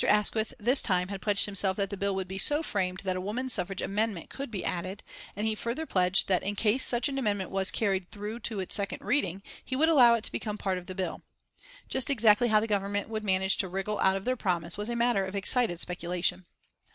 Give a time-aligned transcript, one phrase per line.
[0.07, 3.21] Asquith this time had pledged himself that the bill would be so framed that a
[3.21, 5.03] woman suffrage amendment could be added,
[5.35, 8.99] and he further pledged that in case such an amendment was carried through its second
[9.03, 11.21] reading, he would allow it to become a part of the bill.
[11.87, 14.95] Just exactly how the Government would manage to wriggle out of their promise was a
[14.95, 16.45] matter of excited speculation.